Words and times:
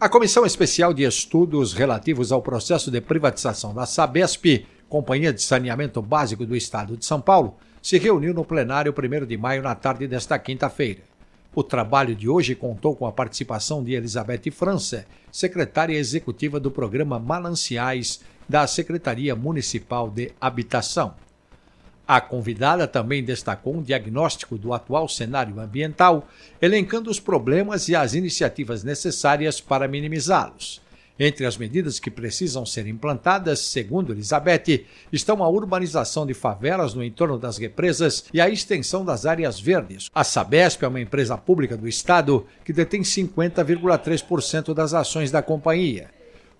A 0.00 0.08
Comissão 0.08 0.46
Especial 0.46 0.94
de 0.94 1.02
Estudos 1.02 1.72
relativos 1.72 2.30
ao 2.30 2.40
processo 2.40 2.88
de 2.88 3.00
privatização 3.00 3.74
da 3.74 3.84
Sabesp, 3.84 4.64
Companhia 4.88 5.32
de 5.32 5.42
Saneamento 5.42 6.00
Básico 6.00 6.46
do 6.46 6.54
Estado 6.54 6.96
de 6.96 7.04
São 7.04 7.20
Paulo, 7.20 7.56
se 7.82 7.98
reuniu 7.98 8.32
no 8.32 8.44
plenário 8.44 8.94
1 8.96 9.26
de 9.26 9.36
maio 9.36 9.60
na 9.60 9.74
tarde 9.74 10.06
desta 10.06 10.38
quinta-feira. 10.38 11.00
O 11.52 11.64
trabalho 11.64 12.14
de 12.14 12.28
hoje 12.28 12.54
contou 12.54 12.94
com 12.94 13.06
a 13.06 13.12
participação 13.12 13.82
de 13.82 13.92
Elizabeth 13.92 14.52
França, 14.52 15.04
secretária 15.32 15.98
executiva 15.98 16.60
do 16.60 16.70
programa 16.70 17.18
Mananciais 17.18 18.20
da 18.48 18.68
Secretaria 18.68 19.34
Municipal 19.34 20.08
de 20.08 20.30
Habitação. 20.40 21.16
A 22.08 22.22
convidada 22.22 22.88
também 22.88 23.22
destacou 23.22 23.76
um 23.76 23.82
diagnóstico 23.82 24.56
do 24.56 24.72
atual 24.72 25.06
cenário 25.06 25.60
ambiental, 25.60 26.26
elencando 26.58 27.10
os 27.10 27.20
problemas 27.20 27.86
e 27.86 27.94
as 27.94 28.14
iniciativas 28.14 28.82
necessárias 28.82 29.60
para 29.60 29.86
minimizá-los. 29.86 30.80
Entre 31.20 31.44
as 31.44 31.58
medidas 31.58 32.00
que 32.00 32.10
precisam 32.10 32.64
ser 32.64 32.86
implantadas, 32.86 33.58
segundo 33.58 34.14
Elizabeth, 34.14 34.86
estão 35.12 35.44
a 35.44 35.48
urbanização 35.50 36.24
de 36.24 36.32
favelas 36.32 36.94
no 36.94 37.04
entorno 37.04 37.38
das 37.38 37.58
represas 37.58 38.24
e 38.32 38.40
a 38.40 38.48
extensão 38.48 39.04
das 39.04 39.26
áreas 39.26 39.60
verdes. 39.60 40.08
A 40.14 40.24
Sabesp 40.24 40.82
é 40.82 40.88
uma 40.88 41.02
empresa 41.02 41.36
pública 41.36 41.76
do 41.76 41.86
Estado 41.86 42.46
que 42.64 42.72
detém 42.72 43.02
50,3% 43.02 44.72
das 44.72 44.94
ações 44.94 45.30
da 45.30 45.42
companhia. 45.42 46.08